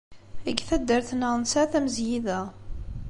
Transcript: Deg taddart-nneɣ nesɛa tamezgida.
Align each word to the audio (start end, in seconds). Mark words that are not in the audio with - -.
Deg 0.45 0.57
taddart-nneɣ 0.67 1.33
nesɛa 1.37 1.65
tamezgida. 1.71 2.39